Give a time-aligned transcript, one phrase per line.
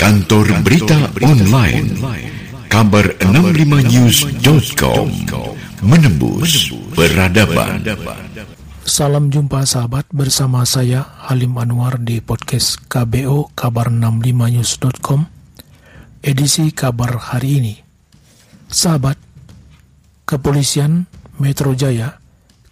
[0.00, 1.92] Kantor Berita Online.
[2.72, 5.12] Kabar 65news.com
[5.84, 7.84] Menembus Peradaban.
[8.80, 15.28] Salam jumpa sahabat bersama saya Halim Anwar di podcast KBO Kabar 65news.com
[16.24, 17.76] edisi kabar hari ini.
[18.72, 19.20] Sahabat,
[20.24, 22.16] kepolisian Metro Jaya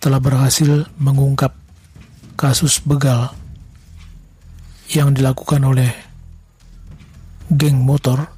[0.00, 1.52] telah berhasil mengungkap
[2.40, 3.36] kasus begal
[4.88, 6.07] yang dilakukan oleh
[7.48, 8.28] geng motor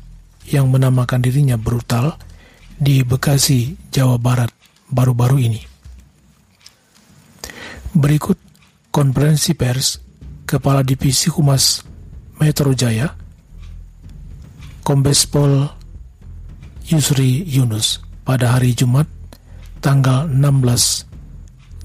[0.51, 2.19] yang menamakan dirinya brutal
[2.81, 4.51] di Bekasi, Jawa Barat
[4.89, 5.63] baru-baru ini.
[7.91, 8.39] Berikut
[8.95, 9.99] konferensi pers
[10.47, 11.83] Kepala Divisi Humas
[12.39, 13.11] Metro Jaya,
[14.83, 15.69] Kombes Pol
[16.91, 19.07] Yusri Yunus pada hari Jumat
[19.79, 21.07] tanggal 16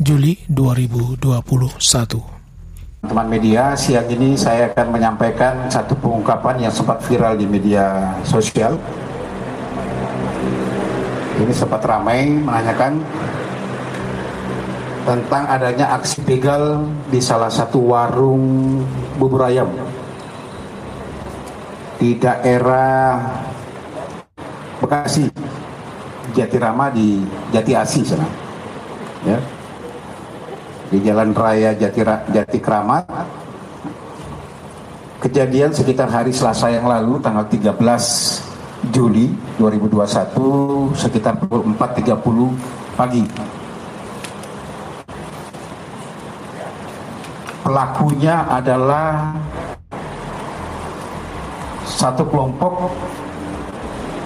[0.01, 2.34] Juli 2021.
[3.05, 8.81] Teman media, siang ini saya akan menyampaikan satu pengungkapan yang sempat viral di media sosial.
[11.37, 12.97] Ini sempat ramai menanyakan
[15.05, 16.81] tentang adanya aksi begal
[17.13, 18.81] di salah satu warung
[19.21, 19.69] bubur ayam
[22.01, 23.21] di daerah
[24.81, 25.29] Bekasi,
[26.33, 27.21] Jatirama di
[27.53, 28.27] Jati Asi sana.
[29.23, 29.39] Ya
[30.95, 33.03] di Jalan Raya Jatira, Jati Kramat.
[35.19, 37.75] Kejadian sekitar hari Selasa yang lalu tanggal 13
[38.95, 43.23] Juli 2021 sekitar pukul 4.30 pagi.
[47.65, 49.35] Pelakunya adalah
[51.83, 52.93] satu kelompok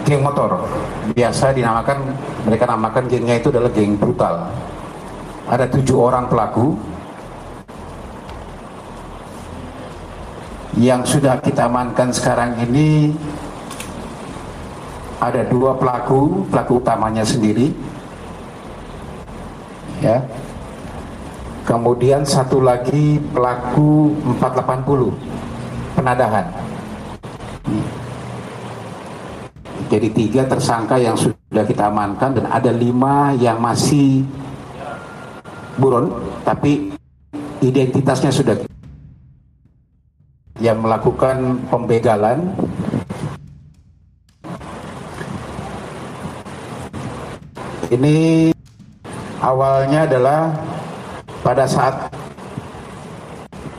[0.05, 0.69] geng motor.
[1.17, 2.13] Biasa dinamakan
[2.45, 4.51] mereka namakan gengnya itu adalah geng brutal
[5.49, 6.77] ada tujuh orang pelaku
[10.77, 13.17] yang sudah kita amankan sekarang ini
[15.19, 17.75] ada dua pelaku, pelaku utamanya sendiri,
[19.99, 20.23] ya.
[21.67, 25.13] Kemudian satu lagi pelaku 480
[25.93, 26.47] penadahan.
[29.91, 34.23] Jadi tiga tersangka yang sudah kita amankan dan ada lima yang masih
[35.79, 36.11] buron,
[36.43, 36.91] tapi
[37.63, 38.55] identitasnya sudah
[40.59, 42.51] yang melakukan pembegalan.
[47.89, 48.51] Ini
[49.41, 50.53] awalnya adalah
[51.41, 52.13] pada saat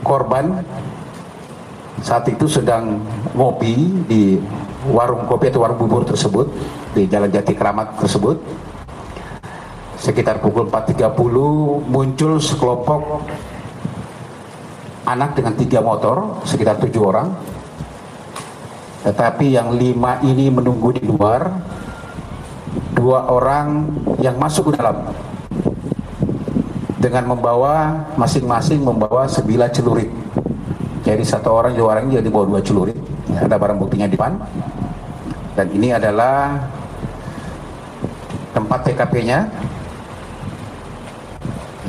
[0.03, 0.59] korban
[2.01, 2.99] saat itu sedang
[3.37, 4.35] ngopi di
[4.89, 6.49] warung kopi atau warung bubur tersebut
[6.91, 8.41] di Jalan Jati Keramat tersebut
[10.01, 11.13] sekitar pukul 4.30
[11.85, 13.21] muncul sekelompok
[15.05, 17.29] anak dengan tiga motor sekitar tujuh orang.
[19.01, 21.49] Tetapi yang lima ini menunggu di luar.
[22.93, 23.89] Dua orang
[24.21, 25.09] yang masuk ke dalam.
[27.01, 30.09] Dengan membawa masing-masing membawa sebilah celurit.
[31.01, 32.93] Jadi satu orang dua orang jadi bawa dua celurit.
[33.25, 34.37] Ya, ada barang buktinya di depan.
[35.57, 36.61] Dan ini adalah
[38.53, 39.49] tempat TKP-nya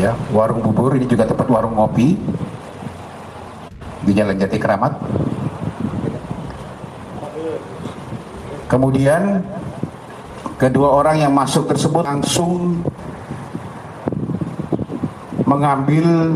[0.00, 2.16] ya warung bubur ini juga tempat warung ngopi.
[4.02, 4.98] Di Jalan Jati Keramat.
[8.66, 9.44] Kemudian
[10.58, 12.82] kedua orang yang masuk tersebut langsung
[15.46, 16.34] mengambil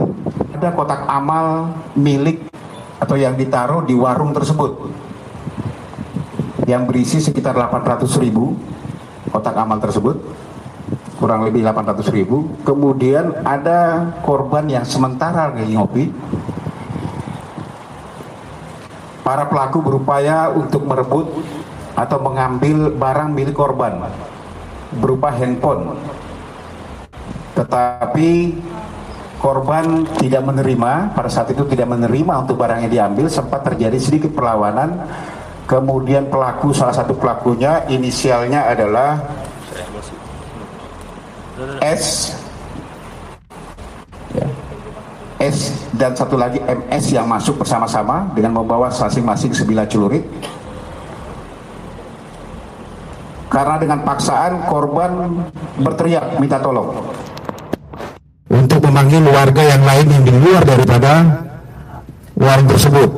[0.55, 2.47] ada kotak amal milik
[3.03, 4.95] atau yang ditaruh di warung tersebut.
[6.71, 8.55] Yang berisi sekitar 800 ribu
[9.33, 10.23] kotak amal tersebut
[11.27, 12.47] kurang lebih 800 ribu.
[12.63, 16.15] Kemudian ada korban yang sementara lagi ngopi.
[19.27, 21.27] Para pelaku berupaya untuk merebut
[21.99, 24.07] atau mengambil barang milik korban
[25.03, 25.99] berupa handphone.
[27.59, 28.55] Tetapi
[29.43, 34.95] korban tidak menerima pada saat itu tidak menerima untuk barangnya diambil sempat terjadi sedikit perlawanan.
[35.67, 39.19] Kemudian pelaku salah satu pelakunya inisialnya adalah
[41.81, 42.37] S.
[44.37, 44.47] Ya.
[45.41, 50.25] S dan satu lagi MS yang masuk bersama-sama dengan membawa masing-masing sebilah celurit.
[53.49, 55.49] Karena dengan paksaan korban
[55.81, 56.93] berteriak minta tolong.
[58.53, 61.13] Untuk memanggil warga yang lain yang di luar daripada
[62.37, 63.11] warung tersebut.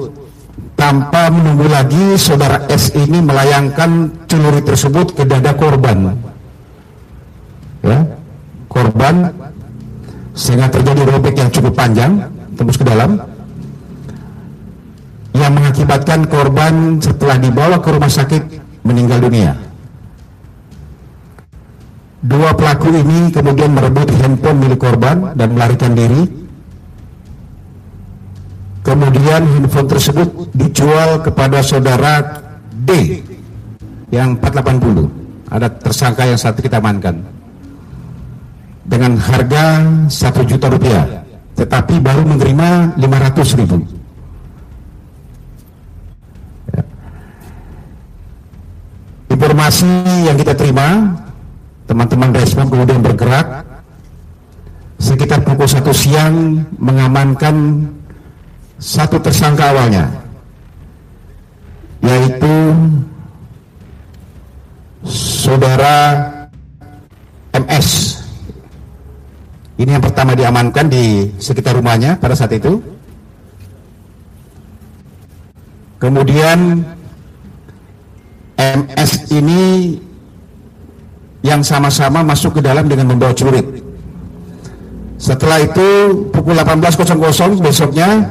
[0.79, 6.15] Tanpa menunggu lagi saudara S ini melayangkan celurit tersebut ke dada korban.
[7.83, 8.18] Ya
[8.69, 9.33] korban
[10.39, 12.23] sehingga terjadi robek yang cukup panjang
[12.55, 13.19] tembus ke dalam
[15.35, 18.43] yang mengakibatkan korban setelah dibawa ke rumah sakit
[18.87, 19.59] meninggal dunia.
[22.19, 26.23] Dua pelaku ini kemudian merebut handphone milik korban dan melarikan diri.
[28.83, 32.43] Kemudian handphone tersebut dijual kepada saudara
[32.75, 33.23] D
[34.11, 35.55] yang 480.
[35.55, 37.38] Ada tersangka yang satu kita amankan
[38.89, 41.05] dengan harga satu juta rupiah,
[41.53, 43.77] tetapi baru menerima 500 ribu.
[46.73, 46.83] Ya.
[49.29, 49.93] Informasi
[50.25, 51.21] yang kita terima
[51.85, 53.65] teman-teman respon kemudian bergerak
[55.01, 57.87] sekitar pukul satu siang mengamankan
[58.77, 60.07] satu tersangka awalnya
[62.05, 62.55] yaitu
[65.09, 66.19] saudara
[67.57, 68.21] MS
[69.79, 72.83] ini yang pertama diamankan di sekitar rumahnya pada saat itu
[76.03, 76.83] kemudian
[78.59, 79.63] MS ini
[81.47, 83.65] yang sama-sama masuk ke dalam dengan membawa celurit.
[85.19, 85.89] Setelah itu
[86.35, 88.27] pukul 18.00 besoknya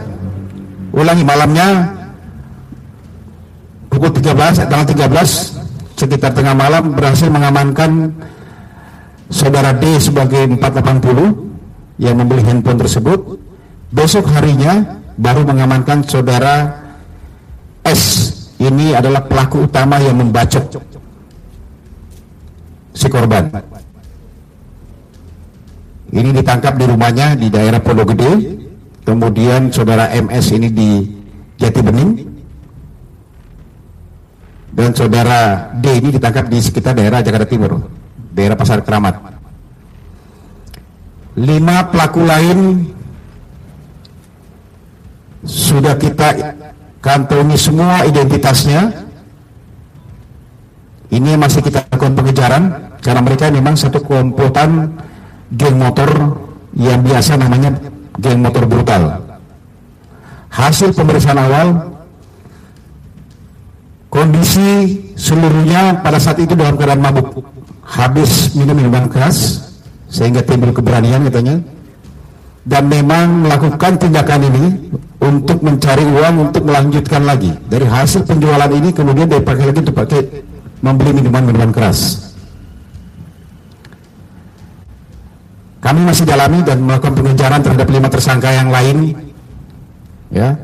[0.91, 1.95] ulangi malamnya
[3.91, 8.11] pukul 13 tanggal 13 sekitar tengah malam berhasil mengamankan
[9.29, 13.19] saudara D sebagai 480 yang membeli handphone tersebut.
[13.87, 16.83] Besok harinya baru mengamankan saudara
[17.87, 20.83] S ini adalah pelaku utama yang membacok
[22.97, 23.47] si korban.
[26.07, 28.31] Ini ditangkap di rumahnya di daerah Pondok Gede,
[29.03, 30.89] kemudian saudara MS ini di
[31.59, 32.11] Jati Bening,
[34.71, 37.85] dan saudara D ini ditangkap di sekitar daerah Jakarta Timur,
[38.37, 39.17] daerah Pasar Keramat.
[41.41, 42.85] Lima pelaku lain
[45.41, 46.53] sudah kita
[47.01, 49.09] kantongi semua identitasnya.
[51.07, 52.63] Ini masih kita lakukan pengejaran
[53.01, 54.91] karena mereka memang satu komplotan
[55.55, 56.35] geng motor
[56.77, 57.73] yang biasa namanya
[58.21, 59.23] geng motor brutal.
[60.51, 61.67] Hasil pemeriksaan awal
[64.11, 67.39] kondisi seluruhnya pada saat itu dalam keadaan mabuk,
[67.87, 69.63] habis minum minuman keras
[70.11, 71.63] sehingga timbul keberanian katanya
[72.67, 74.65] dan memang melakukan tindakan ini
[75.23, 80.19] untuk mencari uang untuk melanjutkan lagi dari hasil penjualan ini kemudian dipakai lagi untuk pakai
[80.83, 82.27] membeli minuman-minuman keras.
[85.79, 89.15] Kami masih dalami dan melakukan pengejaran terhadap lima tersangka yang lain.
[90.27, 90.59] Ya,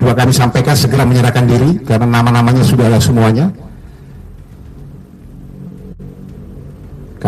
[0.00, 3.52] dua kami sampaikan segera menyerahkan diri karena nama-namanya sudah ada semuanya.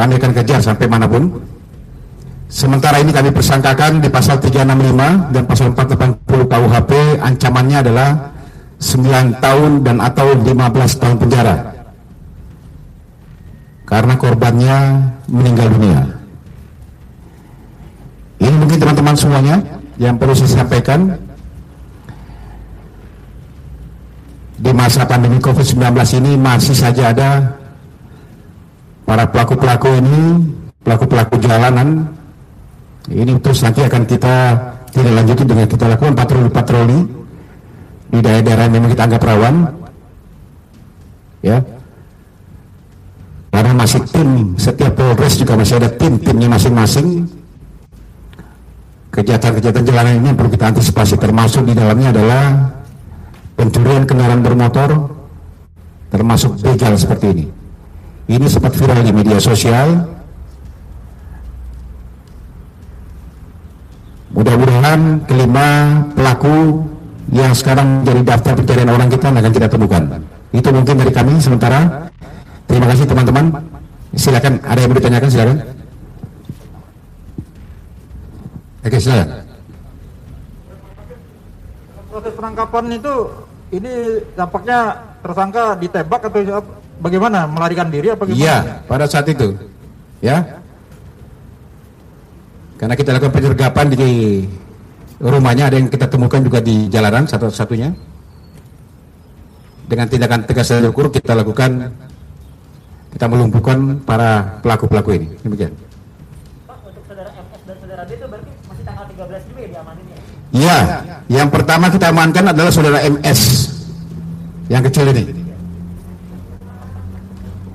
[0.01, 1.29] Kami akan kejar sampai mana pun.
[2.49, 8.33] Sementara ini kami persangkakan di pasal 365 dan pasal 480 KUHP ancamannya adalah
[8.81, 10.57] 9 tahun dan atau 15
[11.05, 11.57] tahun penjara.
[13.85, 14.77] Karena korbannya
[15.29, 16.01] meninggal dunia.
[18.41, 19.61] Ini mungkin teman-teman semuanya
[20.01, 21.13] yang perlu saya sampaikan
[24.57, 25.93] di masa pandemi COVID-19
[26.25, 27.60] ini masih saja ada
[29.11, 30.39] para pelaku-pelaku ini,
[30.87, 32.07] pelaku-pelaku jalanan.
[33.11, 34.35] Ini terus nanti akan kita
[34.95, 37.01] tidak lanjuti dengan kita lakukan patroli-patroli
[38.07, 39.55] di daerah-daerah yang memang kita anggap rawan.
[41.43, 41.59] Ya,
[43.51, 47.27] karena masih tim setiap Polres juga masih ada tim-timnya masing-masing
[49.11, 52.45] kejahatan-kejahatan jalanan ini perlu kita antisipasi termasuk di dalamnya adalah
[53.57, 55.17] pencurian kendaraan bermotor
[56.13, 57.60] termasuk begal seperti ini
[58.31, 60.07] ini sempat viral di media sosial.
[64.31, 66.87] Mudah-mudahan kelima pelaku
[67.35, 70.03] yang sekarang menjadi daftar pencarian orang kita akan kita temukan.
[70.55, 72.07] Itu mungkin dari kami sementara.
[72.71, 73.51] Terima kasih teman-teman.
[74.15, 75.57] Silakan ada yang mau ditanyakan silakan.
[78.87, 79.29] Oke, silakan.
[82.15, 83.15] Proses penangkapan itu
[83.75, 83.93] ini
[84.39, 84.79] tampaknya
[85.19, 86.63] tersangka ditembak atau
[87.01, 87.49] bagaimana?
[87.49, 88.41] Melarikan diri apa gimana?
[88.41, 89.57] Iya, pada saat itu.
[90.21, 90.61] Ya.
[92.77, 94.45] Karena kita lakukan penyergapan di
[95.21, 97.93] rumahnya ada yang kita temukan juga di jalanan satu-satunya.
[99.91, 101.91] Dengan tindakan tegas dan ukur kita lakukan
[103.11, 105.29] kita melumpuhkan para pelaku-pelaku ini.
[105.43, 105.75] Demikian.
[110.51, 110.79] Iya,
[111.31, 113.41] yang pertama kita amankan adalah saudara MS
[114.71, 115.40] yang kecil ini.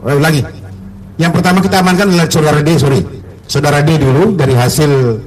[0.05, 0.45] Oh, lagi.
[1.17, 3.01] Yang pertama kita amankan adalah saudara D, sorry.
[3.49, 5.17] Saudara D dulu dari hasil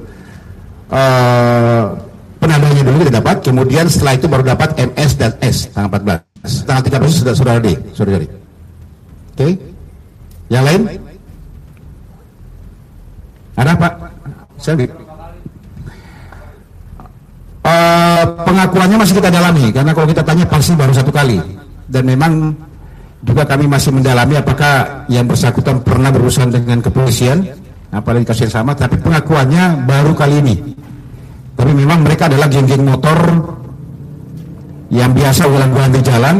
[0.87, 1.83] uh,
[2.39, 6.63] penandanya dulu kita dapat, kemudian setelah itu baru dapat MS dan S tanggal 14.
[6.63, 8.25] Tanggal 13 sudah saudara D, saudara D.
[9.35, 9.47] Oke?
[10.47, 10.81] Yang lain?
[13.59, 13.93] Ada Pak?
[14.63, 14.87] Saya
[17.59, 21.37] Uh, pengakuannya masih kita dalami karena kalau kita tanya pasti baru satu kali
[21.91, 22.55] dan memang
[23.19, 27.43] juga kami masih mendalami apakah yang bersangkutan pernah berurusan dengan kepolisian.
[27.89, 30.55] Apalagi kasus yang sama tapi pengakuannya baru kali ini.
[31.57, 33.17] Tapi memang mereka adalah geng-geng motor
[34.93, 36.35] yang biasa ulang-ulang di jalan.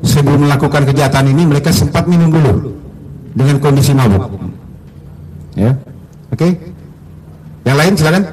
[0.00, 2.72] Sebelum melakukan kejahatan ini mereka sempat minum dulu
[3.36, 4.32] dengan kondisi mabuk.
[5.52, 5.76] Ya
[6.32, 6.40] oke?
[6.40, 6.56] Okay?
[7.68, 8.24] yang lain silakan.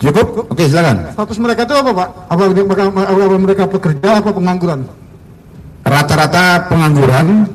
[0.00, 0.48] Cukup?
[0.48, 1.12] Oke okay, silakan.
[1.12, 2.08] Status mereka itu apa pak?
[2.32, 4.80] Apa mereka, apa mereka pekerja apa pengangguran
[5.86, 7.46] rata-rata pengangguran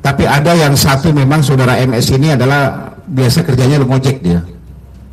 [0.00, 4.40] tapi ada yang satu memang saudara MS ini adalah biasa kerjanya ngojek dia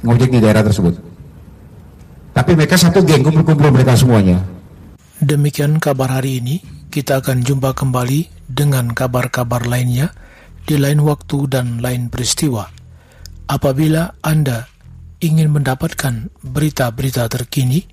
[0.05, 0.95] ngojek di daerah tersebut.
[2.31, 4.39] Tapi mereka satu geng kumpul-kumpul mereka semuanya.
[5.17, 6.55] Demikian kabar hari ini.
[6.87, 10.15] Kita akan jumpa kembali dengan kabar-kabar lainnya
[10.63, 12.69] di lain waktu dan lain peristiwa.
[13.51, 14.65] Apabila Anda
[15.19, 17.83] ingin mendapatkan berita-berita terkini,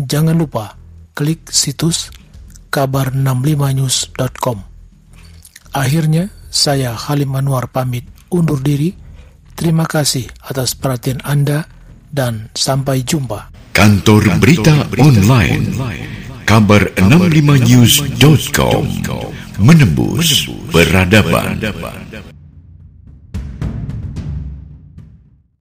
[0.00, 0.74] jangan lupa
[1.12, 2.08] klik situs
[2.70, 4.58] kabar65news.com.
[5.70, 9.10] Akhirnya, saya Halim Anwar pamit undur diri
[9.60, 11.68] Terima kasih atas perhatian Anda
[12.08, 13.52] dan sampai jumpa.
[13.76, 15.68] Kantor Berita Online
[16.48, 18.88] kabar 65news.com
[19.60, 21.60] menembus peradaban.